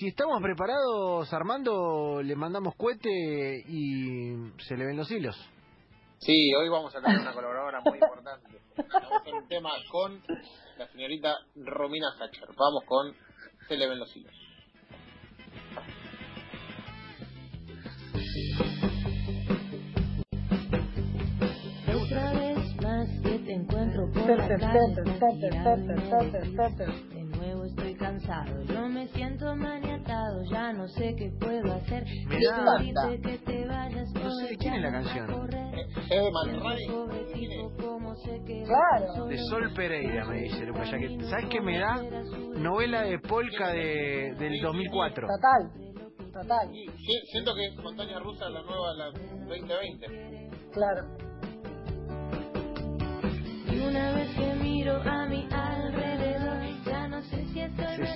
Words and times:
si 0.00 0.08
estamos 0.08 0.40
preparados, 0.40 1.30
Armando, 1.30 2.22
le 2.22 2.34
mandamos 2.34 2.74
cohete 2.74 3.62
y 3.68 4.34
se 4.66 4.74
le 4.74 4.86
ven 4.86 4.96
los 4.96 5.10
hilos. 5.10 5.36
Sí, 6.20 6.54
hoy 6.54 6.70
vamos 6.70 6.96
a 6.96 7.02
tener 7.02 7.20
una 7.20 7.34
colaboradora 7.34 7.82
muy 7.82 7.98
importante. 7.98 8.62
Vamos 8.78 9.12
a 9.12 9.16
hacer 9.18 9.34
un 9.34 9.46
tema 9.46 9.68
con 9.90 10.22
la 10.78 10.88
señorita 10.88 11.36
Romina 11.54 12.16
Sacher. 12.16 12.48
Vamos 12.56 12.82
con 12.86 13.14
Se 13.68 13.76
le 13.76 13.88
ven 13.88 13.98
los 13.98 14.16
hilos. 14.16 14.32
Otra 22.02 22.32
vez 22.32 22.82
más 22.82 23.06
que 23.22 23.38
te 23.38 23.52
encuentro 23.52 24.10
por 24.14 24.30
la 24.30 24.48
Tete, 24.48 25.02
calle, 25.20 25.50
cansado, 28.20 28.62
yo 28.62 28.88
me 28.88 29.06
siento 29.08 29.54
maniatado, 29.56 30.42
ya 30.50 30.72
no 30.72 30.88
sé 30.88 31.14
qué 31.16 31.30
puedo 31.40 31.72
hacer. 31.74 32.04
Me 32.26 33.20
que 33.20 33.38
te 33.38 33.66
vayas, 33.66 34.10
No 34.12 34.30
sé 34.36 34.48
de 34.48 34.56
quién 34.56 34.74
es 34.74 34.82
la 34.82 34.92
canción. 34.92 35.30
Es 35.30 36.08
de 36.08 36.30
Man 36.30 36.60
Ray. 36.60 36.86
Pobre 36.88 37.24
tipo, 37.32 37.72
cómo 37.80 38.14
se 38.16 38.42
quedó 38.44 38.66
Claro. 38.66 39.26
De 39.26 39.38
Sol 39.38 39.72
Pereira, 39.74 40.24
me 40.26 40.42
dice 40.42 40.64
Luca 40.66 40.86
Jaquet. 40.86 41.20
¿Sabes 41.22 41.46
qué 41.50 41.60
me 41.60 41.78
da? 41.78 42.02
Novela 42.56 43.02
de 43.02 43.18
Polka 43.18 43.68
de, 43.68 44.34
del 44.38 44.60
2004. 44.60 45.26
Total, 45.26 46.32
total, 46.32 46.70
siento 47.30 47.54
que 47.54 47.66
es 47.66 47.76
Montaña 47.76 48.18
Rusa 48.20 48.48
la 48.48 48.62
nueva, 48.62 48.94
la 48.94 49.04
2020. 49.48 50.50
claro. 50.72 51.29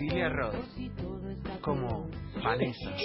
Cecilia 0.04 0.28
Roth. 0.28 0.54
Como 1.62 2.10
Vanessa. 2.42 2.90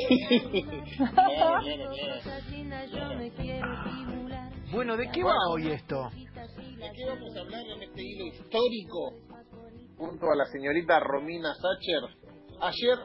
Bueno, 4.71 4.95
¿de 4.97 5.09
qué 5.09 5.23
va 5.23 5.33
hoy 5.49 5.67
esto? 5.71 6.09
¿De 6.13 6.91
qué 6.95 7.05
vamos 7.07 7.35
a 7.35 7.39
hablar 7.39 7.65
en 7.65 7.81
este 7.81 8.03
hilo 8.03 8.27
histórico? 8.27 9.13
Junto 9.97 10.27
a 10.31 10.35
la 10.35 10.45
señorita 10.45 10.99
Romina 10.99 11.55
Sacher. 11.55 12.03
Ayer 12.61 12.97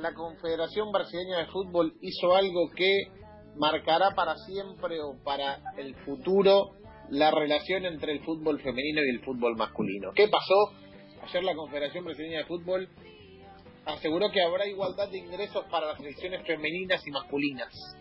la 0.00 0.14
Confederación 0.14 0.92
Brasileña 0.92 1.38
de 1.38 1.46
Fútbol 1.46 1.92
hizo 2.00 2.36
algo 2.36 2.70
que 2.76 3.08
marcará 3.56 4.14
para 4.14 4.36
siempre 4.36 5.00
o 5.00 5.20
para 5.24 5.60
el 5.76 5.96
futuro 6.04 6.76
la 7.10 7.32
relación 7.32 7.84
entre 7.84 8.12
el 8.12 8.24
fútbol 8.24 8.60
femenino 8.60 9.00
y 9.04 9.10
el 9.10 9.24
fútbol 9.24 9.56
masculino. 9.56 10.12
¿Qué 10.14 10.28
pasó? 10.28 10.85
Ayer 11.28 11.42
la 11.42 11.56
Confederación 11.56 12.04
Brasileña 12.04 12.38
de 12.38 12.44
Fútbol 12.44 12.88
aseguró 13.84 14.30
que 14.30 14.40
habrá 14.42 14.64
igualdad 14.64 15.08
de 15.08 15.18
ingresos 15.18 15.64
para 15.68 15.88
las 15.88 15.96
selecciones 15.96 16.46
femeninas 16.46 17.04
y 17.04 17.10
masculinas. 17.10 17.96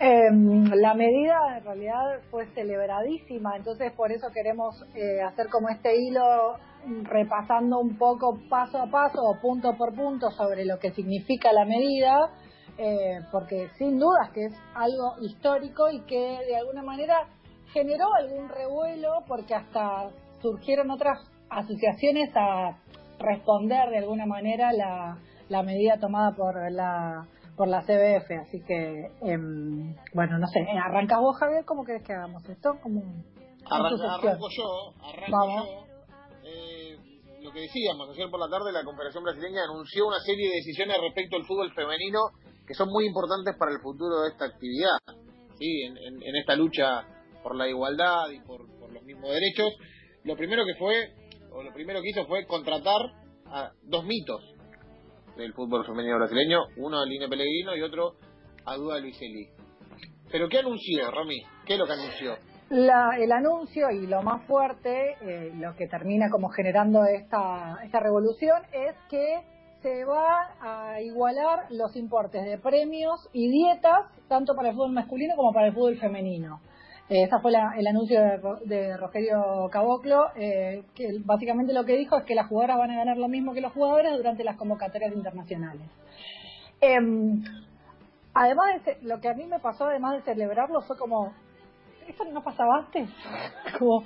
Eh, 0.00 0.30
la 0.74 0.94
medida 0.94 1.58
en 1.58 1.64
realidad 1.64 2.20
fue 2.30 2.46
celebradísima, 2.54 3.56
entonces 3.56 3.92
por 3.92 4.10
eso 4.10 4.28
queremos 4.32 4.82
eh, 4.94 5.20
hacer 5.20 5.48
como 5.50 5.68
este 5.68 6.00
hilo 6.00 6.56
repasando 7.02 7.78
un 7.78 7.98
poco 7.98 8.38
paso 8.48 8.78
a 8.78 8.86
paso 8.86 9.20
o 9.22 9.38
punto 9.38 9.76
por 9.76 9.94
punto 9.94 10.30
sobre 10.30 10.64
lo 10.64 10.78
que 10.78 10.92
significa 10.92 11.52
la 11.52 11.66
medida, 11.66 12.30
eh, 12.78 13.20
porque 13.30 13.68
sin 13.76 13.98
dudas 13.98 14.30
que 14.30 14.46
es 14.46 14.54
algo 14.74 15.16
histórico 15.20 15.90
y 15.90 16.00
que 16.06 16.38
de 16.46 16.56
alguna 16.56 16.82
manera 16.82 17.28
generó 17.74 18.14
algún 18.14 18.48
revuelo 18.48 19.24
porque 19.26 19.54
hasta 19.54 20.10
surgieron 20.42 20.90
otras 20.90 21.18
asociaciones 21.50 22.30
a 22.36 22.78
responder 23.18 23.88
de 23.90 23.98
alguna 23.98 24.26
manera 24.26 24.72
la, 24.72 25.18
la 25.48 25.62
medida 25.62 25.98
tomada 25.98 26.32
por 26.36 26.54
la 26.72 27.26
por 27.56 27.68
la 27.68 27.80
CBF, 27.80 28.30
así 28.42 28.60
que 28.66 29.06
em, 29.22 29.94
bueno, 30.12 30.38
no 30.38 30.46
sé, 30.46 30.60
arrancas 30.84 31.18
vos 31.20 31.38
Javier, 31.38 31.64
¿cómo 31.64 31.84
querés 31.84 32.02
que 32.02 32.12
hagamos 32.12 32.46
esto? 32.50 32.74
Como 32.82 33.00
arranco 33.70 34.48
yo, 34.54 34.92
arranco 35.02 35.30
Vamos. 35.38 35.64
yo. 35.64 35.86
Eh, 36.44 36.96
lo 37.40 37.50
que 37.52 37.60
decíamos, 37.60 38.10
ayer 38.10 38.28
por 38.30 38.40
la 38.40 38.48
tarde 38.50 38.72
la 38.72 38.84
Confederación 38.84 39.24
Brasileña 39.24 39.62
anunció 39.64 40.06
una 40.06 40.20
serie 40.20 40.50
de 40.50 40.56
decisiones 40.56 40.98
respecto 41.00 41.36
al 41.36 41.46
fútbol 41.46 41.72
femenino 41.72 42.18
que 42.66 42.74
son 42.74 42.88
muy 42.90 43.06
importantes 43.06 43.56
para 43.58 43.72
el 43.72 43.80
futuro 43.80 44.20
de 44.22 44.28
esta 44.28 44.44
actividad, 44.46 44.98
¿sí? 45.58 45.82
en, 45.84 45.96
en- 45.96 46.22
en 46.22 46.36
esta 46.36 46.56
lucha 46.56 47.06
por 47.42 47.56
la 47.56 47.68
igualdad 47.68 48.28
y 48.34 48.40
por, 48.40 48.66
por 48.78 48.92
los 48.92 49.02
mismos 49.04 49.30
derechos. 49.30 49.72
Lo 50.26 50.36
primero 50.36 50.64
que 50.66 50.74
fue, 50.74 51.12
o 51.52 51.62
lo 51.62 51.72
primero 51.72 52.02
que 52.02 52.10
hizo 52.10 52.26
fue 52.26 52.44
contratar 52.46 53.00
a 53.46 53.70
dos 53.84 54.04
mitos 54.04 54.42
del 55.36 55.52
fútbol 55.52 55.86
femenino 55.86 56.16
brasileño, 56.16 56.58
uno 56.78 56.98
a 57.00 57.06
Line 57.06 57.28
Pellegrino 57.28 57.76
y 57.76 57.82
otro 57.82 58.14
a 58.64 58.74
Duda 58.76 58.98
Luiselli. 58.98 59.48
¿Pero 60.30 60.48
qué 60.48 60.58
anunció, 60.58 61.10
Romy? 61.12 61.40
¿Qué 61.64 61.74
es 61.74 61.78
lo 61.78 61.86
que 61.86 61.92
anunció? 61.92 62.34
La- 62.70 63.16
el 63.20 63.30
anuncio 63.30 63.88
y 63.92 64.08
lo 64.08 64.22
más 64.22 64.44
fuerte, 64.46 65.12
eh, 65.20 65.52
lo 65.54 65.76
que 65.76 65.86
termina 65.86 66.28
como 66.30 66.48
generando 66.48 67.04
esta, 67.04 67.76
esta 67.84 68.00
revolución, 68.00 68.62
es 68.72 68.96
que 69.08 69.42
se 69.82 70.04
va 70.04 70.56
a 70.60 71.00
igualar 71.00 71.66
los 71.70 71.94
importes 71.94 72.44
de 72.44 72.58
premios 72.58 73.28
y 73.32 73.48
dietas, 73.48 74.10
tanto 74.28 74.54
para 74.56 74.70
el 74.70 74.74
fútbol 74.74 74.92
masculino 74.92 75.36
como 75.36 75.52
para 75.52 75.68
el 75.68 75.74
fútbol 75.74 75.96
femenino. 75.98 76.60
Eh, 77.08 77.22
ese 77.22 77.38
fue 77.40 77.52
la- 77.52 77.74
el 77.78 77.86
anuncio 77.86 78.20
de, 78.20 78.40
de 78.64 78.96
Rogelio 78.96 79.68
Caboclo, 79.70 80.26
eh, 80.34 80.82
que 80.94 81.06
básicamente 81.24 81.72
lo 81.72 81.84
que 81.84 81.96
dijo 81.96 82.16
es 82.18 82.24
que 82.24 82.34
las 82.34 82.48
jugadoras 82.48 82.78
van 82.78 82.90
a 82.90 82.96
ganar 82.96 83.16
lo 83.16 83.28
mismo 83.28 83.54
que 83.54 83.60
los 83.60 83.72
jugadores 83.72 84.16
durante 84.16 84.42
las 84.42 84.56
convocatorias 84.56 85.12
internacionales. 85.14 85.88
Em, 86.80 87.44
además, 88.34 88.84
de 88.84 88.98
lo 89.02 89.20
que 89.20 89.28
a 89.28 89.34
mí 89.34 89.46
me 89.46 89.60
pasó, 89.60 89.84
además 89.86 90.14
de 90.16 90.22
celebrarlo, 90.32 90.80
fue 90.82 90.96
como, 90.98 91.32
¿esto 92.08 92.24
no 92.24 92.42
pasaba 92.42 92.78
antes? 92.78 93.08
como, 93.78 94.02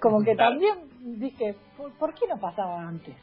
como 0.00 0.22
que 0.24 0.34
también 0.34 0.74
dije, 1.20 1.54
¿por, 1.76 1.92
por 1.96 2.14
qué 2.14 2.26
no 2.26 2.38
pasaba 2.40 2.80
antes? 2.82 3.14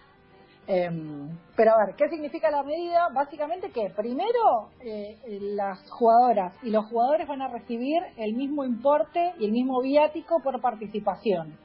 Em, 0.67 1.29
pero 1.55 1.73
a 1.73 1.85
ver, 1.85 1.95
¿qué 1.95 2.09
significa 2.09 2.49
la 2.49 2.63
medida? 2.63 3.09
Básicamente 3.13 3.69
que 3.71 3.91
primero 3.95 4.69
eh, 4.81 5.17
eh, 5.27 5.39
las 5.41 5.79
jugadoras 5.91 6.53
y 6.63 6.71
los 6.71 6.85
jugadores 6.85 7.27
van 7.27 7.41
a 7.43 7.49
recibir 7.49 8.01
el 8.17 8.33
mismo 8.33 8.63
importe 8.65 9.33
y 9.39 9.45
el 9.45 9.51
mismo 9.51 9.81
viático 9.81 10.41
por 10.43 10.59
participación. 10.61 11.55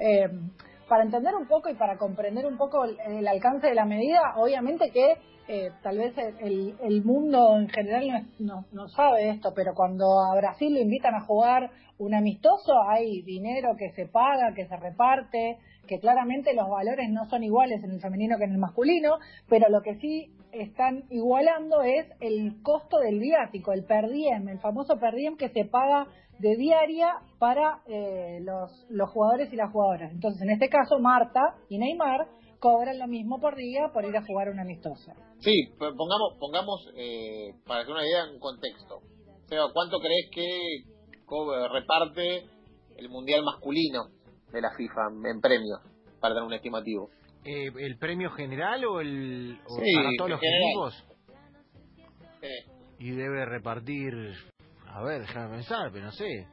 Em, 0.00 0.50
para 0.88 1.04
entender 1.04 1.34
un 1.36 1.46
poco 1.46 1.68
y 1.68 1.74
para 1.74 1.98
comprender 1.98 2.46
un 2.46 2.56
poco 2.56 2.84
el, 2.84 3.28
alcance 3.28 3.66
de 3.68 3.74
la 3.74 3.84
medida, 3.84 4.20
obviamente 4.36 4.90
que 4.90 5.16
eh, 5.46 5.70
tal 5.82 5.98
vez 5.98 6.16
el, 6.18 6.74
el- 6.82 7.04
mundo 7.04 7.56
en 7.58 7.68
general 7.68 8.06
no, 8.38 8.56
no- 8.56 8.64
no 8.72 8.88
sabe 8.88 9.30
esto, 9.30 9.52
pero 9.54 9.72
cuando 9.74 10.04
a 10.20 10.34
Brasil 10.36 10.74
lo 10.74 10.80
invitan 10.80 11.14
a 11.14 11.20
jugar 11.24 11.70
un 11.98 12.14
amistoso, 12.14 12.72
hay 12.88 13.22
dinero 13.22 13.70
que 13.78 13.90
se 13.92 14.06
paga, 14.06 14.52
que 14.54 14.66
se 14.66 14.76
reparte, 14.76 15.58
que 15.88 15.98
claramente 15.98 16.54
los 16.54 16.68
valores 16.68 17.10
no 17.10 17.28
son 17.28 17.42
iguales 17.42 17.82
en 17.82 17.90
el 17.90 18.00
femenino 18.00 18.38
que 18.38 18.44
en 18.44 18.52
el 18.52 18.58
masculino, 18.58 19.18
pero 19.48 19.68
lo 19.68 19.80
que 19.82 19.96
sí 19.96 20.32
están 20.52 21.04
igualando 21.10 21.82
es 21.82 22.06
el 22.20 22.62
costo 22.62 22.98
del 22.98 23.18
viático, 23.18 23.72
el 23.72 23.84
per 23.84 24.08
diem, 24.08 24.48
el 24.48 24.60
famoso 24.60 24.98
per 25.00 25.14
diem 25.14 25.36
que 25.36 25.48
se 25.48 25.64
paga 25.64 26.06
de 26.38 26.54
diaria 26.56 27.14
para 27.38 27.82
eh, 27.86 28.38
los, 28.42 28.86
los 28.88 29.10
jugadores 29.10 29.52
y 29.52 29.56
las 29.56 29.72
jugadoras. 29.72 30.12
Entonces, 30.12 30.40
en 30.42 30.50
este 30.50 30.68
caso, 30.68 31.00
Marta 31.00 31.56
y 31.68 31.78
Neymar 31.78 32.28
cobran 32.60 32.98
lo 32.98 33.08
mismo 33.08 33.40
por 33.40 33.56
día 33.56 33.90
por 33.92 34.04
ir 34.04 34.16
a 34.16 34.24
jugar 34.24 34.48
un 34.48 34.60
amistoso. 34.60 35.12
Sí, 35.40 35.54
pongamos, 35.78 36.36
pongamos 36.38 36.88
eh, 36.96 37.54
para 37.66 37.80
hacer 37.80 37.92
una 37.92 38.06
idea, 38.06 38.24
en 38.32 38.38
contexto. 38.38 39.00
Seba, 39.48 39.70
¿cuánto 39.72 39.98
crees 39.98 40.28
que 40.32 40.84
reparte 41.72 42.46
el 42.96 43.08
Mundial 43.08 43.42
masculino 43.44 44.17
de 44.52 44.60
la 44.60 44.70
FIFA 44.76 45.08
en 45.30 45.40
premios? 45.40 45.80
Para 46.20 46.34
tener 46.34 46.46
un 46.46 46.54
estimativo. 46.54 47.10
Eh, 47.44 47.70
¿El 47.78 47.98
premio 47.98 48.30
general 48.30 48.84
o, 48.84 49.00
el, 49.00 49.58
o 49.66 49.76
Sí, 49.80 49.94
para 49.94 50.08
todos 50.18 50.30
los 50.30 50.40
equipos? 50.42 51.04
Eh, 52.42 52.64
Y 52.98 53.10
debe 53.10 53.44
repartir, 53.46 54.12
a 54.86 55.02
ver, 55.02 55.20
déjame 55.22 55.54
pensar, 55.56 55.90
pero 55.92 56.06
no 56.06 56.12
sé, 56.12 56.46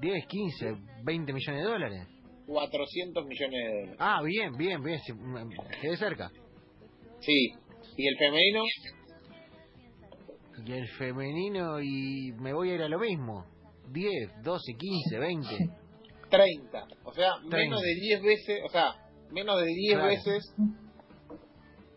10, 0.00 0.26
15, 0.26 0.76
20 1.04 1.32
millones 1.32 1.62
de 1.64 1.68
dólares. 1.70 2.08
400 2.46 3.26
millones 3.26 3.60
de 3.64 3.74
dólares. 3.80 3.96
Ah, 3.98 4.22
bien, 4.24 4.56
bien, 4.56 4.82
bien, 4.82 4.98
sí, 5.00 5.12
quedé 5.80 5.96
cerca. 5.96 6.30
Sí. 7.20 7.52
¿Y 7.96 8.06
el 8.08 8.16
femenino? 8.16 8.62
Y 10.64 10.72
el 10.72 10.88
femenino, 10.96 11.80
y 11.80 12.32
me 12.38 12.52
voy 12.52 12.70
a 12.70 12.74
ir 12.76 12.82
a 12.82 12.88
lo 12.88 12.98
mismo. 12.98 13.44
10, 13.90 14.42
12, 14.42 14.72
15, 14.78 15.18
20. 15.18 15.81
30. 16.32 16.86
O 17.04 17.12
sea, 17.12 17.34
30. 17.48 17.56
menos 17.56 17.80
de 17.82 17.94
10 17.94 18.22
veces, 18.22 18.60
o 18.64 18.68
sea, 18.70 18.94
menos 19.30 19.60
de 19.60 19.66
10 19.66 19.92
Claro. 19.94 20.08
veces 20.08 20.54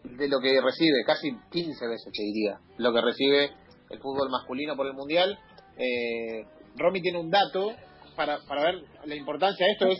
de 0.04 0.28
lo 0.28 0.40
que 0.40 0.62
recibe, 0.62 1.04
casi 1.06 1.32
15 1.52 1.88
veces 1.88 2.12
te 2.14 2.24
diría, 2.24 2.60
lo 2.78 2.94
que 2.94 3.02
recibe 3.02 3.52
el 3.90 4.00
fútbol 4.00 4.30
masculino 4.30 4.76
por 4.76 4.86
el 4.88 4.94
Mundial. 4.94 5.38
Eh, 5.78 6.46
Romy 6.78 7.02
tiene 7.02 7.20
un 7.20 7.30
dato 7.32 7.74
para, 8.16 8.40
para 8.48 8.64
ver 8.64 8.76
la 9.06 9.16
importancia 9.16 9.66
de 9.66 9.72
esto, 9.74 9.88
es 9.88 10.00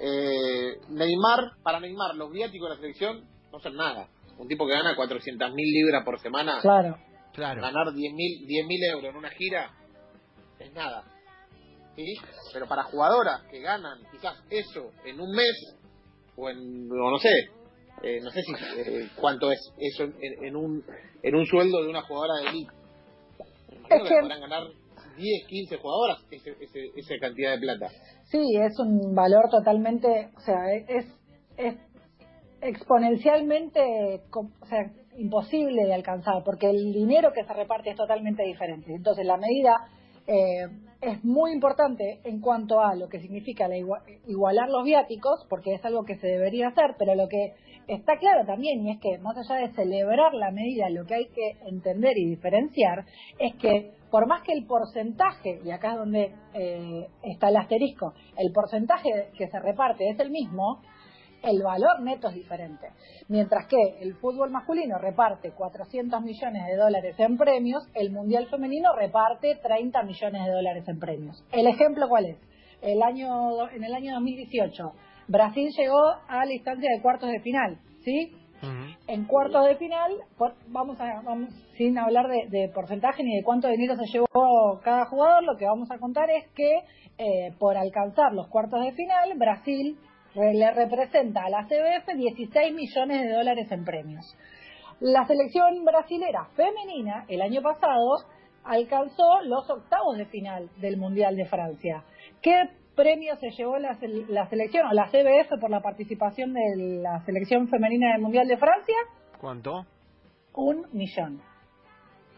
eh, 0.00 0.76
Neymar, 0.88 1.52
para 1.62 1.80
Neymar, 1.80 2.14
los 2.16 2.30
viáticos 2.30 2.68
de 2.68 2.74
la 2.74 2.80
selección 2.80 3.24
no 3.52 3.58
son 3.60 3.76
nada. 3.76 4.08
Un 4.36 4.48
tipo 4.48 4.66
que 4.66 4.72
gana 4.72 4.96
400 4.96 5.52
mil 5.54 5.72
libras 5.72 6.04
por 6.04 6.18
semana, 6.20 6.58
Claro. 6.60 6.98
Claro. 7.32 7.62
ganar 7.62 7.92
10 7.92 8.12
mil 8.14 8.46
10 8.46 8.66
mil 8.66 8.80
euros 8.92 9.10
en 9.10 9.16
una 9.16 9.30
gira 9.30 9.70
es 10.58 10.72
nada. 10.72 11.04
¿Sí? 11.96 12.14
Pero 12.52 12.66
para 12.66 12.82
jugadoras 12.84 13.42
que 13.50 13.60
ganan 13.60 13.98
quizás 14.10 14.34
eso 14.50 14.90
en 15.04 15.20
un 15.20 15.30
mes, 15.30 15.76
o 16.36 16.50
en, 16.50 16.90
o 16.90 17.10
no 17.10 17.18
sé, 17.18 17.28
eh, 18.02 18.20
no 18.22 18.30
sé 18.30 18.42
si 18.42 18.52
eh, 18.52 19.08
cuánto 19.16 19.50
es 19.52 19.60
eso 19.78 20.04
en, 20.04 20.44
en 20.44 20.56
un 20.56 20.84
en 21.22 21.34
un 21.34 21.46
sueldo 21.46 21.82
de 21.82 21.88
una 21.88 22.02
jugadora 22.02 22.34
de 22.42 22.48
elite. 22.50 22.72
Es 23.90 24.02
que 24.02 24.08
que- 24.08 24.20
podrán 24.20 24.40
ganar 24.40 24.62
10, 25.16 25.46
15 25.46 25.76
jugadoras 25.76 26.18
ese, 26.30 26.50
ese, 26.60 26.90
esa 26.96 27.14
cantidad 27.20 27.52
de 27.52 27.58
plata. 27.60 27.88
Sí, 28.24 28.40
es 28.60 28.76
un 28.80 29.14
valor 29.14 29.48
totalmente, 29.48 30.30
o 30.36 30.40
sea, 30.40 30.72
es, 30.74 31.06
es 31.56 31.76
exponencialmente, 32.60 34.22
o 34.32 34.66
sea, 34.66 34.90
imposible 35.16 35.84
de 35.84 35.94
alcanzar, 35.94 36.42
porque 36.44 36.68
el 36.68 36.92
dinero 36.92 37.32
que 37.32 37.44
se 37.44 37.52
reparte 37.52 37.90
es 37.90 37.96
totalmente 37.96 38.42
diferente. 38.42 38.92
Entonces, 38.92 39.24
la 39.24 39.36
medida 39.36 39.76
eh, 40.26 40.66
es 41.04 41.24
muy 41.24 41.52
importante 41.52 42.20
en 42.24 42.40
cuanto 42.40 42.80
a 42.80 42.94
lo 42.94 43.08
que 43.08 43.20
significa 43.20 43.68
la 43.68 43.76
igua- 43.76 44.02
igualar 44.26 44.68
los 44.70 44.84
viáticos, 44.84 45.46
porque 45.48 45.74
es 45.74 45.84
algo 45.84 46.04
que 46.04 46.16
se 46.16 46.26
debería 46.26 46.68
hacer, 46.68 46.94
pero 46.98 47.14
lo 47.14 47.28
que 47.28 47.54
está 47.86 48.16
claro 48.18 48.46
también, 48.46 48.86
y 48.86 48.92
es 48.92 49.00
que 49.00 49.18
más 49.18 49.36
allá 49.36 49.66
de 49.66 49.74
celebrar 49.74 50.32
la 50.34 50.50
medida, 50.50 50.88
lo 50.88 51.04
que 51.04 51.14
hay 51.14 51.26
que 51.26 51.52
entender 51.66 52.16
y 52.16 52.26
diferenciar 52.30 53.04
es 53.38 53.54
que 53.56 53.92
por 54.10 54.26
más 54.26 54.42
que 54.42 54.52
el 54.52 54.64
porcentaje, 54.64 55.60
y 55.64 55.70
acá 55.70 55.92
es 55.92 55.98
donde 55.98 56.32
eh, 56.54 57.08
está 57.22 57.48
el 57.48 57.56
asterisco, 57.56 58.14
el 58.38 58.52
porcentaje 58.52 59.28
que 59.36 59.48
se 59.48 59.58
reparte 59.60 60.08
es 60.08 60.18
el 60.20 60.30
mismo, 60.30 60.80
el 61.44 61.62
valor 61.62 62.00
neto 62.02 62.28
es 62.28 62.34
diferente. 62.34 62.88
Mientras 63.28 63.66
que 63.68 63.76
el 64.00 64.14
fútbol 64.16 64.50
masculino 64.50 64.98
reparte 64.98 65.52
400 65.52 66.20
millones 66.22 66.66
de 66.66 66.76
dólares 66.76 67.14
en 67.18 67.36
premios, 67.36 67.82
el 67.94 68.10
mundial 68.12 68.46
femenino 68.48 68.94
reparte 68.96 69.56
30 69.62 70.02
millones 70.02 70.44
de 70.44 70.50
dólares 70.52 70.84
en 70.88 70.98
premios. 70.98 71.44
¿El 71.52 71.66
ejemplo 71.66 72.08
cuál 72.08 72.26
es? 72.26 72.38
El 72.82 73.02
año, 73.02 73.70
en 73.70 73.84
el 73.84 73.94
año 73.94 74.14
2018, 74.14 74.92
Brasil 75.28 75.68
llegó 75.76 76.02
a 76.28 76.44
la 76.44 76.52
instancia 76.52 76.88
de 76.94 77.00
cuartos 77.02 77.30
de 77.30 77.40
final, 77.40 77.78
¿sí? 78.04 78.32
En 79.08 79.26
cuartos 79.26 79.66
de 79.66 79.76
final, 79.76 80.12
por- 80.38 80.54
vamos 80.68 80.98
a, 81.00 81.20
vamos, 81.22 81.50
sin 81.76 81.98
hablar 81.98 82.26
de, 82.28 82.46
de 82.48 82.68
porcentaje 82.70 83.22
ni 83.22 83.36
de 83.36 83.42
cuánto 83.42 83.68
dinero 83.68 83.94
se 83.96 84.06
llevó 84.10 84.80
cada 84.82 85.04
jugador, 85.06 85.42
lo 85.44 85.56
que 85.58 85.66
vamos 85.66 85.90
a 85.90 85.98
contar 85.98 86.30
es 86.30 86.46
que 86.54 86.78
eh, 87.18 87.52
por 87.58 87.76
alcanzar 87.76 88.32
los 88.32 88.48
cuartos 88.48 88.82
de 88.82 88.92
final, 88.92 89.36
Brasil 89.36 89.98
le 90.34 90.70
representa 90.72 91.44
a 91.44 91.50
la 91.50 91.64
CBF 91.66 92.14
16 92.14 92.74
millones 92.74 93.22
de 93.22 93.32
dólares 93.32 93.70
en 93.70 93.84
premios. 93.84 94.36
La 95.00 95.26
selección 95.26 95.84
brasilera 95.84 96.48
femenina 96.56 97.24
el 97.28 97.42
año 97.42 97.62
pasado 97.62 98.24
alcanzó 98.64 99.42
los 99.42 99.68
octavos 99.68 100.16
de 100.16 100.26
final 100.26 100.70
del 100.80 100.96
Mundial 100.96 101.36
de 101.36 101.46
Francia. 101.46 102.04
¿Qué 102.40 102.68
premio 102.94 103.36
se 103.36 103.50
llevó 103.50 103.78
la, 103.78 103.98
la 104.28 104.48
selección 104.48 104.86
o 104.86 104.92
la 104.92 105.06
CBF 105.08 105.60
por 105.60 105.70
la 105.70 105.80
participación 105.80 106.54
de 106.54 107.00
la 107.02 107.20
selección 107.24 107.68
femenina 107.68 108.12
del 108.12 108.22
Mundial 108.22 108.48
de 108.48 108.56
Francia? 108.56 108.96
¿Cuánto? 109.40 109.86
Un 110.54 110.86
millón. 110.92 111.42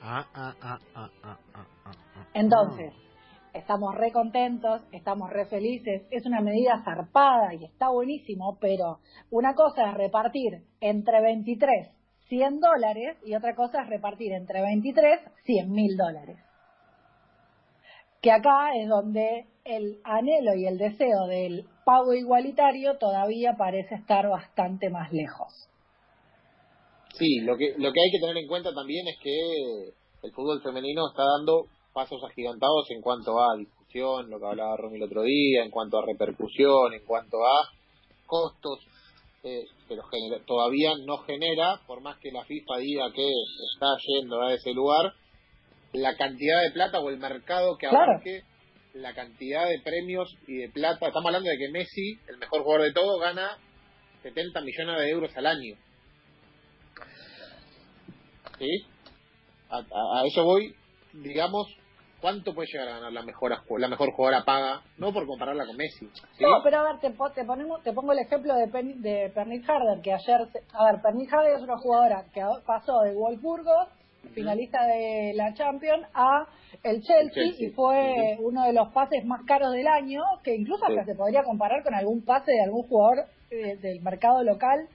Ah, 0.02 0.26
ah, 0.34 0.54
ah, 0.62 0.78
ah, 0.94 1.10
ah, 1.24 1.38
ah, 1.54 1.66
ah, 1.84 1.94
ah. 2.16 2.26
Entonces, 2.34 2.92
estamos 3.56 3.94
re 3.94 4.12
contentos, 4.12 4.82
estamos 4.92 5.30
re 5.30 5.46
felices, 5.46 6.02
es 6.10 6.26
una 6.26 6.40
medida 6.40 6.82
zarpada 6.84 7.54
y 7.54 7.64
está 7.64 7.88
buenísimo, 7.88 8.58
pero 8.60 8.98
una 9.30 9.54
cosa 9.54 9.90
es 9.90 9.94
repartir 9.94 10.62
entre 10.80 11.20
23 11.20 11.88
100 12.28 12.60
dólares 12.60 13.16
y 13.24 13.34
otra 13.34 13.54
cosa 13.54 13.82
es 13.82 13.88
repartir 13.88 14.32
entre 14.32 14.60
23 14.60 15.20
100 15.44 15.70
mil 15.70 15.96
dólares. 15.96 16.38
Que 18.20 18.32
acá 18.32 18.74
es 18.74 18.88
donde 18.88 19.46
el 19.64 20.00
anhelo 20.04 20.54
y 20.56 20.66
el 20.66 20.78
deseo 20.78 21.26
del 21.28 21.64
pago 21.84 22.14
igualitario 22.14 22.98
todavía 22.98 23.54
parece 23.56 23.94
estar 23.94 24.28
bastante 24.28 24.90
más 24.90 25.12
lejos. 25.12 25.68
Sí, 27.14 27.40
lo 27.40 27.56
que, 27.56 27.74
lo 27.78 27.92
que 27.92 28.00
hay 28.00 28.10
que 28.10 28.20
tener 28.20 28.36
en 28.36 28.48
cuenta 28.48 28.74
también 28.74 29.06
es 29.08 29.16
que 29.22 30.26
el 30.26 30.32
fútbol 30.32 30.60
femenino 30.62 31.08
está 31.08 31.22
dando 31.24 31.66
pasos 31.96 32.22
agigantados 32.30 32.90
en 32.90 33.00
cuanto 33.00 33.40
a 33.40 33.56
discusión, 33.56 34.28
lo 34.28 34.38
que 34.38 34.44
hablaba 34.46 34.76
Romy 34.76 34.96
el 34.98 35.04
otro 35.04 35.22
día, 35.22 35.64
en 35.64 35.70
cuanto 35.70 35.96
a 35.98 36.04
repercusión, 36.04 36.92
en 36.92 37.02
cuanto 37.06 37.38
a 37.38 37.70
costos, 38.26 38.80
eh, 39.42 39.64
pero 39.88 40.02
genera- 40.02 40.44
todavía 40.44 40.90
no 41.06 41.16
genera, 41.24 41.80
por 41.86 42.02
más 42.02 42.18
que 42.18 42.30
la 42.32 42.44
FIFA 42.44 42.76
diga 42.80 43.10
que 43.14 43.26
está 43.72 43.86
yendo 44.08 44.42
a 44.42 44.52
ese 44.52 44.74
lugar, 44.74 45.14
la 45.94 46.14
cantidad 46.18 46.60
de 46.64 46.72
plata 46.72 47.00
o 47.00 47.08
el 47.08 47.16
mercado 47.16 47.78
que 47.78 47.88
Claro. 47.88 48.12
abarque 48.12 48.42
la 48.92 49.14
cantidad 49.14 49.66
de 49.66 49.80
premios 49.80 50.36
y 50.46 50.56
de 50.58 50.68
plata. 50.68 51.06
Estamos 51.06 51.26
hablando 51.28 51.48
de 51.48 51.56
que 51.56 51.70
Messi, 51.70 52.18
el 52.28 52.36
mejor 52.36 52.62
jugador 52.62 52.84
de 52.88 52.92
todo, 52.92 53.18
gana 53.18 53.56
70 54.22 54.60
millones 54.60 54.98
de 55.00 55.08
euros 55.10 55.34
al 55.34 55.46
año. 55.46 55.76
¿Sí? 58.58 58.84
A, 59.70 59.76
a- 59.78 60.20
a 60.20 60.26
eso 60.26 60.44
voy, 60.44 60.74
digamos, 61.14 61.66
¿cuánto 62.20 62.54
puede 62.54 62.68
llegar 62.72 62.88
a 62.88 62.92
ganar 62.94 63.12
la 63.12 63.22
mejor, 63.22 63.52
la 63.78 63.88
mejor 63.88 64.12
jugadora 64.12 64.44
paga? 64.44 64.82
No 64.98 65.12
por 65.12 65.26
compararla 65.26 65.66
con 65.66 65.76
Messi. 65.76 66.06
¿sí? 66.36 66.44
No, 66.44 66.62
pero 66.62 66.78
a 66.80 66.92
ver, 66.92 67.00
te, 67.00 67.10
te, 67.34 67.44
ponemos, 67.44 67.82
te 67.82 67.92
pongo 67.92 68.12
el 68.12 68.18
ejemplo 68.20 68.54
de, 68.54 68.68
Pen, 68.68 69.02
de 69.02 69.30
Pernil 69.34 69.64
Harder, 69.68 70.00
que 70.02 70.12
ayer, 70.12 70.48
a 70.72 70.92
ver, 70.92 71.02
Pernil 71.02 71.28
Harder 71.32 71.54
es 71.56 71.62
una 71.62 71.78
jugadora 71.78 72.24
que 72.32 72.42
pasó 72.66 73.00
de 73.02 73.14
Wolfsburgo, 73.14 73.86
finalista 74.34 74.84
de 74.86 75.32
la 75.34 75.54
Champions, 75.54 76.06
a 76.14 76.46
el 76.82 77.00
Chelsea, 77.02 77.30
Chelsea. 77.44 77.68
y 77.68 77.70
fue 77.72 78.36
uno 78.40 78.64
de 78.64 78.72
los 78.72 78.92
pases 78.92 79.24
más 79.24 79.40
caros 79.46 79.72
del 79.72 79.86
año, 79.86 80.20
que 80.42 80.54
incluso 80.54 80.84
hasta 80.84 81.04
Sí. 81.04 81.12
se 81.12 81.16
podría 81.16 81.42
comparar 81.44 81.82
con 81.82 81.94
algún 81.94 82.24
pase 82.24 82.52
de 82.52 82.62
algún 82.62 82.82
jugador 82.88 83.24
eh, 83.50 83.76
del 83.76 84.00
mercado 84.02 84.42
local, 84.42 84.88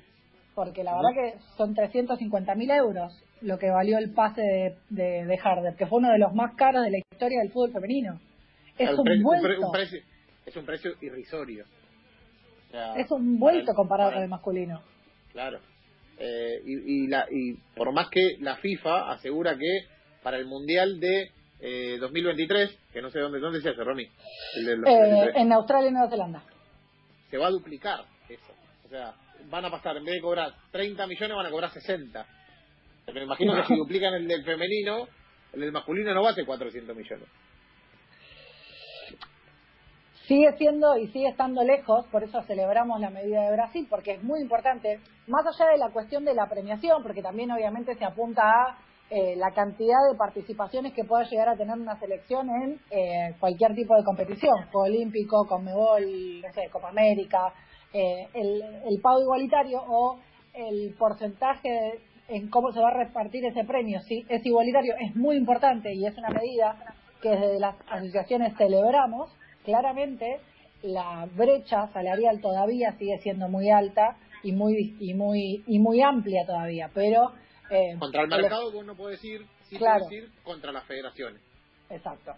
porque 0.54 0.84
la 0.84 0.94
verdad 0.96 1.10
que 1.16 1.40
son 1.58 1.74
350 1.74 2.54
mil 2.56 2.70
euros 2.72 3.14
lo 3.42 3.58
que 3.58 3.70
valió 3.70 3.98
el 3.98 4.12
pase 4.14 4.42
de, 4.42 4.76
de, 4.90 5.26
de 5.26 5.40
Harder, 5.44 5.76
que 5.76 5.88
fue 5.88 6.00
uno 6.00 6.12
de 6.12 6.20
los 6.20 6.34
más 6.34 6.56
caros 6.56 6.84
de 6.84 6.92
la 6.92 6.98
historia 6.98 7.40
del 7.42 7.52
fútbol 7.52 7.72
femenino. 7.72 8.20
Es 8.78 8.90
un 8.92 9.22
vuelto. 9.24 9.44
pre- 9.48 9.60
un 9.60 9.72
precio, 9.72 10.00
es 10.46 10.56
un 10.56 10.66
precio 10.66 10.92
irrisorio. 11.02 11.66
O 12.70 12.72
sea, 12.72 12.94
Es 12.96 13.12
un 13.12 13.40
vuelto 13.40 13.66
para- 13.68 13.76
comparado 13.76 14.10
para- 14.10 14.18
con 14.18 14.24
el 14.24 14.30
masculino. 14.30 14.82
Claro. 15.32 15.60
Eh, 16.18 16.62
y, 16.66 17.04
y, 17.04 17.08
la, 17.08 17.26
y 17.32 17.54
por 17.76 17.92
más 17.94 18.10
que 18.10 18.38
la 18.40 18.58
FIFA 18.58 19.12
asegura 19.12 19.58
que 19.58 19.86
para 20.24 20.38
el 20.38 20.46
Mundial 20.46 21.00
de 21.00 21.32
eh, 21.60 21.98
2023, 22.00 22.78
que 22.94 23.02
no 23.02 23.10
sé 23.10 23.20
dónde, 23.20 23.40
dónde 23.40 23.62
se 23.62 23.70
hace, 23.70 23.84
Romy, 23.84 24.08
el 24.58 24.66
del 24.66 24.80
Eh, 24.80 24.82
2023, 24.86 25.36
en 25.36 25.52
Australia 25.54 25.90
y 25.90 25.92
Nueva 25.94 26.10
Zelanda. 26.10 26.44
se 27.30 27.38
va 27.38 27.48
a 27.48 27.52
duplicar 27.52 28.02
eso. 28.30 28.54
O 28.86 28.90
sea, 28.90 29.14
van 29.50 29.66
a 29.66 29.72
pasar, 29.72 29.98
en 29.98 30.04
vez 30.06 30.16
de 30.16 30.22
cobrar 30.22 30.54
30 30.72 31.08
millones, 31.08 31.36
van 31.38 31.46
a 31.46 31.50
cobrar 31.52 31.72
60. 31.72 32.26
Pero 33.14 33.26
me 33.26 33.34
imagino 33.34 33.56
que 33.56 33.64
si 33.68 33.76
duplican 33.78 34.14
el 34.14 34.28
del 34.28 34.44
femenino, 34.44 35.08
el 35.54 35.62
del 35.62 35.72
masculino 35.72 36.14
no 36.14 36.24
va 36.24 36.32
a 36.32 36.34
ser 36.34 36.46
400 36.46 36.96
millones. 36.96 37.28
Sigue 40.28 40.56
siendo 40.58 40.98
y 40.98 41.08
sigue 41.08 41.28
estando 41.28 41.62
lejos, 41.64 42.06
por 42.08 42.24
eso 42.24 42.42
celebramos 42.44 43.02
la 43.02 43.10
medida 43.10 43.44
de 43.44 43.52
Brasil, 43.52 43.86
porque 43.90 44.14
es 44.14 44.24
muy 44.24 44.40
importante, 44.40 45.00
más 45.28 45.46
allá 45.46 45.72
de 45.72 45.78
la 45.78 45.90
cuestión 45.90 46.24
de 46.24 46.34
la 46.34 46.48
premiación, 46.48 47.04
porque 47.04 47.22
también 47.22 47.52
obviamente 47.52 47.96
se 47.96 48.06
apunta 48.06 48.44
a 48.44 48.78
eh, 49.10 49.36
la 49.36 49.52
cantidad 49.52 49.98
de 50.10 50.18
participaciones 50.18 50.94
que 50.94 51.04
pueda 51.04 51.26
llegar 51.26 51.50
a 51.50 51.58
tener 51.58 51.78
una 51.78 52.00
selección 52.00 52.48
en 52.50 52.80
eh, 52.92 53.36
cualquier 53.42 53.76
tipo 53.76 53.94
de 53.98 54.06
competición, 54.06 54.54
Juego 54.72 54.88
Olímpico, 54.88 55.46
Conmebol, 55.50 56.40
no 56.42 56.54
sé, 56.54 56.70
Copa 56.72 56.90
América, 56.90 57.54
eh, 57.92 58.30
el, 58.34 58.62
el 58.62 59.02
pago 59.02 59.20
igualitario 59.22 59.82
o 59.86 60.18
el 60.54 60.96
porcentaje 60.98 62.00
en 62.32 62.50
cómo 62.50 62.72
se 62.72 62.80
va 62.80 62.90
a 62.90 63.04
repartir 63.04 63.46
ese 63.46 63.64
premio, 63.66 64.00
si 64.02 64.26
es 64.30 64.46
igualitario, 64.46 64.96
es 65.00 65.16
muy 65.16 65.36
importante 65.36 65.94
y 65.94 66.06
es 66.06 66.18
una 66.18 66.30
medida 66.30 66.76
que 67.22 67.30
desde 67.30 67.60
las 67.60 67.76
asociaciones 67.90 68.56
celebramos, 68.58 69.30
claramente 69.64 70.40
la 70.82 71.28
brecha 71.36 71.88
salarial 71.94 72.42
todavía 72.42 72.94
sigue 72.98 73.18
siendo 73.20 73.48
muy 73.50 73.70
alta 73.70 74.18
y 74.44 74.54
muy 74.54 74.96
y 75.00 75.14
muy 75.14 75.64
y 75.68 75.78
muy 75.80 76.02
amplia 76.02 76.46
todavía, 76.48 76.90
pero 76.94 77.32
eh, 77.70 77.96
Contra 78.00 78.24
el 78.24 78.28
mercado 78.30 78.72
vos 78.72 78.86
no 78.86 78.96
podés 78.96 79.24
ir, 79.24 79.46
sí 79.70 79.78
Claro. 79.78 80.06
podés 80.06 80.24
ir 80.24 80.30
contra 80.44 80.72
las 80.72 80.86
federaciones. 80.86 81.42
Exacto. 81.90 82.32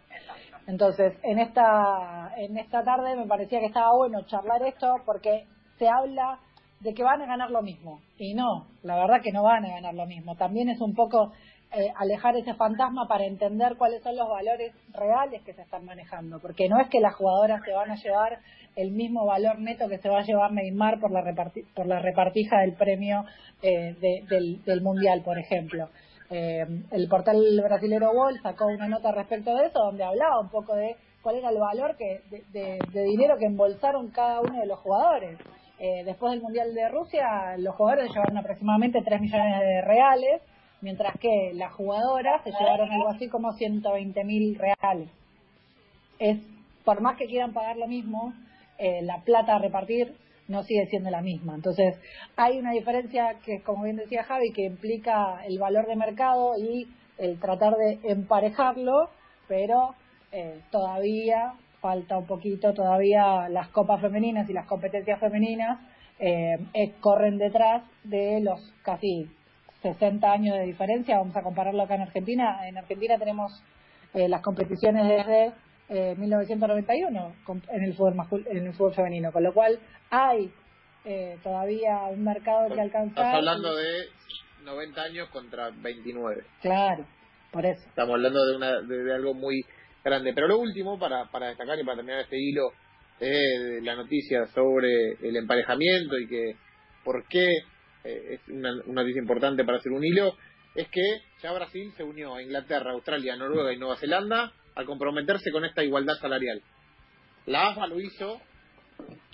Entonces, 0.68 1.14
en 1.24 1.38
esta, 1.40 2.34
en 2.38 2.58
esta 2.58 2.84
tarde 2.84 3.16
me 3.16 3.28
parecía 3.28 3.60
que 3.60 3.68
estaba 3.68 3.94
bueno 3.96 4.24
charlar 4.26 4.64
esto 4.64 4.96
porque 5.06 5.46
se 5.78 5.88
habla 5.88 6.40
de 6.84 6.94
que 6.94 7.04
van 7.04 7.22
a 7.22 7.26
ganar 7.26 7.50
lo 7.50 7.62
mismo. 7.62 8.02
Y 8.18 8.34
no, 8.34 8.68
la 8.84 8.96
verdad 8.98 9.22
que 9.24 9.32
no 9.32 9.44
van 9.44 9.66
a 9.66 9.70
ganar 9.70 9.94
lo 9.94 10.06
mismo. 10.06 10.36
También 10.36 10.70
es 10.70 10.82
un 10.82 10.94
poco 10.94 11.32
eh, 11.76 11.92
alejar 11.96 12.36
ese 12.36 12.54
fantasma 12.54 13.08
para 13.08 13.26
entender 13.26 13.76
cuáles 13.78 14.04
son 14.04 14.16
los 14.16 14.30
valores 14.30 14.74
reales 14.92 15.42
que 15.44 15.54
se 15.54 15.62
están 15.64 15.86
manejando, 15.86 16.40
porque 16.40 16.70
no 16.70 16.80
es 16.80 16.88
que 16.90 17.00
las 17.00 17.16
jugadoras 17.16 17.62
se 17.66 17.72
van 17.72 17.90
a 17.90 17.96
llevar 17.96 18.40
el 18.76 18.92
mismo 18.92 19.26
valor 19.26 19.60
neto 19.60 19.88
que 19.88 19.98
se 19.98 20.10
va 20.10 20.20
a 20.20 20.24
llevar 20.24 20.52
Neymar 20.52 21.00
por 21.00 21.12
la, 21.12 21.24
por 21.74 21.88
la 21.88 22.00
repartija 22.00 22.60
del 22.62 22.74
premio 22.74 23.24
eh, 23.62 23.96
del, 24.30 24.82
Mundial, 24.82 25.22
por 25.24 25.40
ejemplo. 25.40 25.90
Eh, 26.30 26.66
el 26.92 27.08
portal 27.08 27.38
brasilero 27.64 28.12
Wall 28.12 28.40
sacó 28.42 28.66
una 28.68 28.88
nota 28.88 29.12
respecto 29.12 29.56
de 29.56 29.68
eso, 29.68 29.80
donde 29.80 30.04
hablaba 30.04 30.40
un 30.40 30.50
poco 30.50 30.76
de 30.76 30.96
cuál 31.22 31.38
era 31.38 31.50
el 31.50 31.58
valor 31.58 31.96
que, 31.98 32.22
de, 32.52 33.04
dinero 33.04 33.38
que 33.40 33.46
embolsaron 33.46 34.10
cada 34.10 34.42
uno 34.42 34.60
de 34.60 34.68
los 34.68 34.80
jugadores. 34.80 35.40
Después 36.06 36.32
del 36.32 36.42
Mundial 36.42 36.74
de 36.74 36.88
Rusia, 36.90 37.58
los 37.58 37.76
jugadores 37.76 38.10
llevaron 38.10 38.38
aproximadamente 38.38 39.02
3 39.04 39.20
millones 39.20 39.60
de 39.60 39.82
reales, 39.82 40.42
mientras 40.82 41.18
que 41.20 41.52
las 41.56 41.74
jugadoras 41.74 42.44
se 42.44 42.52
llevaron 42.52 42.92
algo 42.92 43.10
así 43.10 43.28
como 43.28 43.52
120 43.54 44.24
mil 44.24 44.56
reales. 44.56 45.10
Es, 46.20 46.38
por 46.86 47.02
más 47.02 47.18
que 47.18 47.26
quieran 47.26 47.54
pagar 47.54 47.78
lo 47.78 47.88
mismo, 47.88 48.34
eh, 48.78 49.02
la 49.02 49.22
plata 49.24 49.56
a 49.56 49.60
repartir 49.60 50.16
no 50.48 50.64
sigue 50.64 50.86
siendo 50.88 51.10
la 51.10 51.22
misma. 51.22 51.56
Entonces, 51.56 51.96
hay 52.36 52.60
una 52.60 52.72
diferencia 52.72 53.36
que, 53.46 53.62
como 53.62 53.84
bien 53.84 53.96
decía 53.96 54.24
Javi, 54.24 54.52
que 54.52 54.66
implica 54.66 55.44
el 55.46 55.58
valor 55.58 55.88
de 55.88 55.96
mercado 55.96 56.58
y 56.58 56.88
el 57.18 57.40
tratar 57.40 57.76
de 57.76 58.00
emparejarlo, 58.04 59.10
pero 59.48 59.96
eh, 60.32 60.62
todavía 60.72 61.54
falta 61.84 62.18
un 62.18 62.26
poquito, 62.26 62.74
todavía 62.74 63.50
las 63.50 63.68
copas 63.68 64.00
femeninas 64.00 64.50
y 64.50 64.54
las 64.54 64.66
competencias 64.68 65.20
femeninas 65.20 65.82
eh, 66.18 66.58
corren 67.02 67.38
detrás 67.38 67.84
de 68.06 68.40
los 68.42 68.62
casi 68.84 69.30
60 69.82 70.32
años 70.32 70.56
de 70.56 70.64
diferencia, 70.64 71.18
vamos 71.18 71.36
a 71.36 71.44
compararlo 71.44 71.84
acá 71.84 71.96
en 71.96 72.04
Argentina. 72.04 72.66
En 72.70 72.78
Argentina 72.78 73.18
tenemos 73.20 73.52
eh, 74.14 74.30
las 74.30 74.42
competiciones 74.42 75.08
desde 75.10 75.52
eh, 75.90 76.16
1991 76.18 77.36
en 77.70 77.84
el, 77.84 77.94
fútbol 77.94 78.46
en 78.50 78.66
el 78.66 78.74
fútbol 78.74 78.94
femenino, 78.94 79.34
con 79.34 79.44
lo 79.44 79.54
cual 79.54 79.78
hay 80.10 80.50
eh, 81.04 81.38
todavía 81.44 82.04
un 82.10 82.24
mercado 82.24 82.74
que 82.74 82.80
alcanzar. 82.80 83.26
Estás 83.26 83.36
hablando 83.36 83.76
de 83.76 84.06
90 84.64 85.02
años 85.02 85.30
contra 85.30 85.70
29. 85.70 86.44
Claro, 86.62 87.06
por 87.52 87.66
eso. 87.66 87.86
Estamos 87.90 88.14
hablando 88.14 88.46
de, 88.46 88.56
una, 88.56 88.82
de, 88.82 89.14
algo 89.14 89.34
muy 89.34 89.66
grande. 90.04 90.34
Pero 90.34 90.48
lo 90.48 90.60
último, 90.60 91.00
para, 91.00 91.26
para 91.32 91.48
destacar 91.48 91.80
y 91.80 91.84
para 91.84 91.98
terminar 91.98 92.22
este 92.22 92.38
hilo, 92.38 92.72
de 93.20 93.82
la 93.82 93.96
noticia 93.96 94.48
sobre 94.48 95.14
el 95.22 95.36
emparejamiento 95.36 96.18
y 96.18 96.28
que 96.28 96.56
por 97.04 97.26
qué 97.28 97.48
eh, 98.04 98.34
es 98.34 98.48
una, 98.50 98.74
noticia 98.86 99.22
importante 99.22 99.64
para 99.64 99.78
hacer 99.78 99.92
un 99.92 100.04
hilo, 100.04 100.36
es 100.76 100.88
que 100.90 101.22
ya 101.42 101.54
Brasil 101.54 101.94
se 101.96 102.04
unió 102.04 102.36
a 102.36 102.42
Inglaterra, 102.42 102.92
Australia, 102.92 103.36
Noruega 103.36 103.74
y 103.74 103.78
Nueva 103.78 103.98
Zelanda 103.98 104.52
al 104.76 104.86
comprometerse 104.86 105.52
con 105.52 105.66
esta 105.66 105.84
igualdad 105.84 106.16
salarial. 106.16 106.62
La 107.46 107.70
AFA 107.70 107.88
lo 107.88 108.00
hizo 108.00 108.42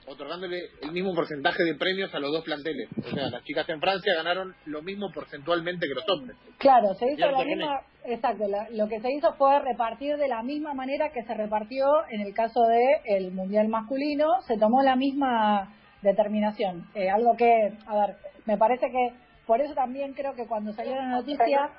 otorgándole 0.10 0.58
el 0.82 0.92
mismo 0.92 1.14
porcentaje 1.14 1.64
de 1.64 1.76
premios 1.76 2.14
a 2.14 2.20
los 2.20 2.32
dos 2.32 2.44
planteles. 2.44 2.90
O 2.98 3.10
sea, 3.10 3.30
las 3.30 3.44
chicas 3.44 3.68
en 3.70 3.80
Francia 3.80 4.14
ganaron 4.16 4.56
lo 4.66 4.82
mismo 4.82 5.12
porcentualmente 5.14 5.88
que 5.88 5.94
los 5.94 6.04
hombres. 6.10 6.38
Claro, 6.58 6.94
se 6.96 7.12
hizo 7.14 7.30
la 7.30 7.44
misma, 7.44 7.82
exacto, 8.06 8.46
lo 8.72 8.88
que 8.88 9.00
se 9.00 9.12
hizo 9.12 9.34
fue 9.34 9.60
repartir 9.60 10.18
de 10.18 10.28
la 10.28 10.42
misma 10.42 10.74
manera 10.74 11.12
que 11.12 11.24
se 11.24 11.34
repartió 11.34 11.86
en 12.10 12.22
el 12.22 12.34
caso 12.34 12.62
de 12.64 13.18
el 13.18 13.32
mundial 13.32 13.68
masculino, 13.68 14.26
se 14.48 14.58
tomó 14.58 14.82
la 14.82 14.96
misma 14.96 15.74
determinación. 16.02 16.86
Eh, 16.96 17.10
algo 17.10 17.36
que, 17.38 17.74
a 17.86 17.96
ver, 17.96 18.16
me 18.46 18.58
parece 18.58 18.88
que 18.90 19.14
por 19.46 19.62
eso 19.62 19.74
también 19.74 20.14
creo 20.14 20.34
que 20.34 20.46
cuando 20.46 20.74
salió 20.74 20.96
la 20.96 21.08
noticia 21.08 21.72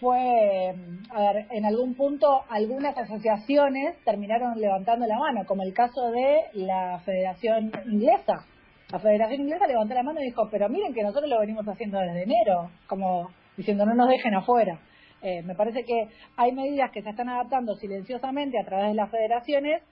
fue, 0.00 0.74
a 1.10 1.20
ver, 1.20 1.46
en 1.50 1.64
algún 1.64 1.94
punto 1.94 2.42
algunas 2.48 2.96
asociaciones 2.96 3.96
terminaron 4.04 4.60
levantando 4.60 5.06
la 5.06 5.18
mano, 5.18 5.44
como 5.46 5.62
el 5.62 5.74
caso 5.74 6.10
de 6.10 6.44
la 6.54 7.00
Federación 7.04 7.72
Inglesa. 7.86 8.44
La 8.90 8.98
Federación 8.98 9.42
Inglesa 9.42 9.66
levantó 9.66 9.94
la 9.94 10.02
mano 10.02 10.20
y 10.20 10.24
dijo, 10.24 10.48
pero 10.50 10.68
miren 10.68 10.94
que 10.94 11.02
nosotros 11.02 11.28
lo 11.28 11.40
venimos 11.40 11.66
haciendo 11.66 11.98
desde 11.98 12.22
enero, 12.22 12.70
como 12.86 13.30
diciendo 13.56 13.84
no 13.84 13.94
nos 13.94 14.08
dejen 14.08 14.34
afuera. 14.34 14.80
Eh, 15.20 15.42
me 15.42 15.54
parece 15.54 15.84
que 15.84 16.08
hay 16.36 16.52
medidas 16.52 16.90
que 16.92 17.02
se 17.02 17.10
están 17.10 17.28
adaptando 17.28 17.74
silenciosamente 17.74 18.58
a 18.58 18.64
través 18.64 18.88
de 18.88 18.94
las 18.94 19.10
federaciones 19.10 19.82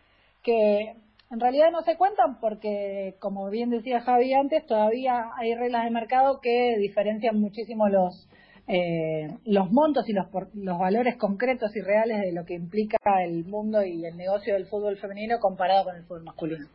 que 0.42 0.94
en 1.30 1.40
realidad 1.40 1.72
no 1.72 1.82
se 1.82 1.96
cuentan 1.96 2.38
porque, 2.40 3.16
como 3.18 3.50
bien 3.50 3.70
decía 3.70 4.00
Javi 4.00 4.32
antes, 4.32 4.64
todavía 4.66 5.30
hay 5.36 5.54
reglas 5.56 5.84
de 5.84 5.90
mercado 5.90 6.40
que 6.40 6.76
diferencian 6.78 7.40
muchísimo 7.40 7.88
los, 7.88 8.28
eh, 8.68 9.28
los 9.44 9.70
montos 9.70 10.08
y 10.08 10.12
los, 10.12 10.26
los 10.54 10.78
valores 10.78 11.16
concretos 11.16 11.70
y 11.76 11.80
reales 11.80 12.20
de 12.20 12.32
lo 12.32 12.44
que 12.44 12.54
implica 12.54 12.98
el 13.24 13.44
mundo 13.44 13.84
y 13.84 14.04
el 14.04 14.16
negocio 14.16 14.54
del 14.54 14.66
fútbol 14.66 14.96
femenino 14.98 15.38
comparado 15.38 15.84
con 15.84 15.96
el 15.96 16.02
fútbol 16.04 16.24
masculino. 16.24 16.66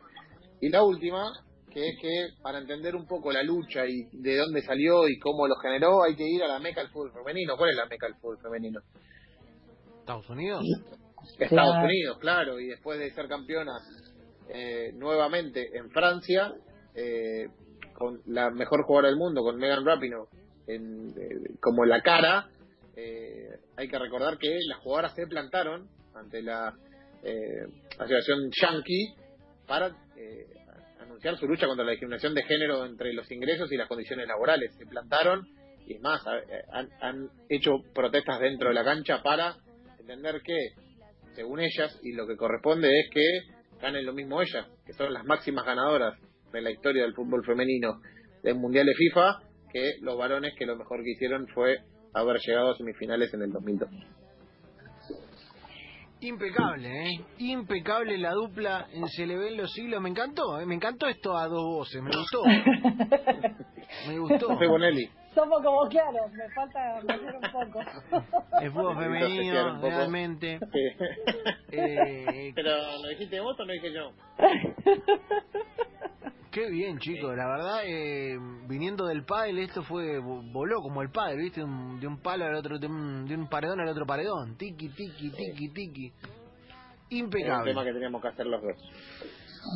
Y 0.60 0.70
la 0.70 0.82
última, 0.82 1.30
que 1.70 1.88
es 1.88 1.98
que 2.00 2.28
para 2.42 2.60
entender 2.60 2.96
un 2.96 3.06
poco 3.06 3.30
la 3.30 3.42
lucha 3.42 3.84
y 3.86 4.08
de 4.12 4.36
dónde 4.36 4.62
salió 4.62 5.06
y 5.06 5.18
cómo 5.18 5.46
lo 5.46 5.56
generó, 5.56 6.02
hay 6.02 6.16
que 6.16 6.26
ir 6.26 6.42
a 6.42 6.48
la 6.48 6.58
meca 6.60 6.80
del 6.80 6.90
fútbol 6.90 7.12
femenino. 7.12 7.56
¿Cuál 7.58 7.70
es 7.70 7.76
la 7.76 7.86
meca 7.86 8.06
del 8.06 8.16
fútbol 8.16 8.38
femenino? 8.40 8.80
Estados 10.00 10.30
Unidos. 10.30 10.64
Estados 11.38 11.84
Unidos, 11.84 12.18
claro, 12.18 12.58
y 12.58 12.68
después 12.68 12.98
de 12.98 13.10
ser 13.10 13.28
campeona 13.28 13.72
eh, 14.48 14.92
nuevamente 14.94 15.76
en 15.76 15.90
Francia, 15.90 16.52
eh, 16.94 17.48
con 17.92 18.20
la 18.26 18.50
mejor 18.50 18.84
jugadora 18.84 19.08
del 19.08 19.18
mundo, 19.18 19.42
con 19.42 19.56
Megan 19.56 19.84
Rapinoe 19.84 20.26
en, 20.66 21.08
eh, 21.10 21.54
como 21.60 21.84
la 21.84 22.00
cara. 22.02 22.48
hay 23.76 23.88
que 23.88 23.98
recordar 23.98 24.38
que 24.38 24.58
las 24.68 24.78
jugadoras 24.80 25.14
se 25.14 25.26
plantaron 25.26 25.88
ante 26.14 26.42
la 26.42 26.74
Asociación 27.98 28.50
Yankee 28.60 29.14
para 29.66 29.96
anunciar 31.00 31.36
su 31.38 31.46
lucha 31.46 31.66
contra 31.66 31.84
la 31.84 31.92
discriminación 31.92 32.34
de 32.34 32.42
género 32.42 32.84
entre 32.84 33.12
los 33.12 33.30
ingresos 33.30 33.70
y 33.72 33.76
las 33.76 33.88
condiciones 33.88 34.26
laborales. 34.26 34.74
Se 34.76 34.86
plantaron 34.86 35.46
y 35.86 35.98
más, 35.98 36.22
han, 36.72 36.88
han 37.00 37.28
hecho 37.48 37.72
protestas 37.94 38.40
dentro 38.40 38.68
de 38.68 38.74
la 38.74 38.84
cancha 38.84 39.22
para 39.22 39.56
entender 39.98 40.42
que, 40.42 40.56
según 41.34 41.60
ellas, 41.60 41.98
y 42.02 42.12
lo 42.12 42.26
que 42.26 42.36
corresponde 42.36 42.88
es 43.00 43.10
que 43.10 43.22
ganen 43.80 44.06
lo 44.06 44.12
mismo 44.12 44.40
ellas, 44.40 44.66
que 44.86 44.92
son 44.92 45.12
las 45.12 45.24
máximas 45.24 45.64
ganadoras 45.64 46.18
de 46.52 46.60
la 46.60 46.70
historia 46.70 47.02
del 47.02 47.14
fútbol 47.14 47.44
femenino 47.44 48.00
del 48.42 48.56
Mundial 48.56 48.86
de 48.86 48.94
FIFA, 48.94 49.40
que 49.72 49.94
los 50.00 50.16
varones 50.18 50.54
que 50.58 50.66
lo 50.66 50.76
mejor 50.76 51.02
que 51.02 51.10
hicieron 51.10 51.46
fue 51.48 51.78
haber 52.14 52.38
llegado 52.40 52.70
a 52.70 52.76
semifinales 52.76 53.32
en 53.34 53.42
el 53.42 53.52
2002. 53.52 53.90
Impecable, 56.20 57.08
¿eh? 57.08 57.20
Impecable 57.38 58.16
la 58.16 58.30
dupla 58.30 58.86
en 58.92 59.08
Se 59.08 59.26
le 59.26 59.36
ven 59.36 59.56
los 59.56 59.72
siglos. 59.72 60.00
Me 60.00 60.08
encantó, 60.08 60.60
¿eh? 60.60 60.66
Me 60.66 60.76
encantó 60.76 61.08
esto 61.08 61.36
a 61.36 61.48
dos 61.48 61.64
voces, 61.64 62.00
me 62.00 62.10
gustó. 62.16 62.44
me 64.08 64.18
gustó. 64.20 64.56
Bonelli. 64.56 65.10
Somos 65.34 65.62
como 65.62 65.88
claros, 65.88 66.30
me 66.32 66.48
falta 66.50 66.98
hacer 66.98 67.34
un 67.34 67.40
poco. 67.50 67.80
El 68.60 68.70
fútbol 68.70 68.96
femenino, 68.98 69.80
realmente. 69.80 70.60
Eh, 71.72 72.52
Pero, 72.54 72.70
¿lo 73.02 73.08
dijiste 73.08 73.40
vos 73.40 73.58
o 73.58 73.64
lo 73.64 73.72
dije 73.72 73.92
yo? 73.92 74.12
Qué 76.52 76.68
bien, 76.68 76.98
chicos, 76.98 77.34
la 77.34 77.48
verdad, 77.48 77.80
eh, 77.86 78.36
viniendo 78.68 79.06
del 79.06 79.24
pádel, 79.24 79.58
esto 79.60 79.82
fue, 79.82 80.18
voló 80.18 80.82
como 80.82 81.00
el 81.00 81.10
pádel, 81.10 81.38
¿viste? 81.38 81.62
de 81.62 82.06
un 82.06 82.20
palo 82.22 82.44
al 82.44 82.54
otro, 82.54 82.78
de 82.78 82.86
un, 82.86 83.26
de 83.26 83.34
un 83.34 83.48
paredón 83.48 83.80
al 83.80 83.88
otro 83.88 84.04
paredón, 84.04 84.54
tiki, 84.58 84.90
tiki, 84.90 85.30
tiki, 85.30 85.68
tiki. 85.72 86.12
Impecable. 87.08 87.70
un 87.70 87.76
tema 87.76 87.84
que 87.84 87.92
teníamos 87.94 88.20
que 88.20 88.28
hacer 88.28 88.46
los 88.46 88.60
dos. 88.60 88.76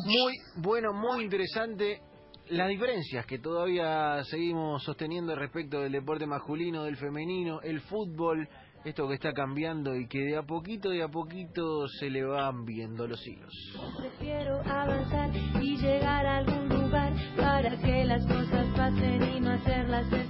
Muy 0.05 0.33
bueno, 0.57 0.93
muy 0.93 1.23
interesante 1.23 1.99
las 2.49 2.69
diferencias 2.69 3.25
que 3.25 3.39
todavía 3.39 4.23
seguimos 4.25 4.83
sosteniendo 4.83 5.35
respecto 5.35 5.79
del 5.81 5.91
deporte 5.91 6.27
masculino, 6.27 6.83
del 6.83 6.95
femenino, 6.95 7.59
el 7.61 7.81
fútbol, 7.81 8.47
esto 8.85 9.07
que 9.07 9.15
está 9.15 9.33
cambiando 9.33 9.95
y 9.95 10.07
que 10.07 10.19
de 10.19 10.37
a 10.37 10.43
poquito, 10.43 10.89
de 10.89 11.03
a 11.03 11.09
poquito 11.09 11.87
se 11.99 12.09
le 12.09 12.23
van 12.23 12.63
viendo 12.63 13.07
los 13.07 13.25
hilos. 13.27 13.53
Prefiero 13.97 14.61
avanzar 14.61 15.29
y 15.61 15.77
llegar 15.77 16.25
a 16.25 16.36
hacer 18.87 19.21
y 19.21 19.45
hacerlas 19.45 20.26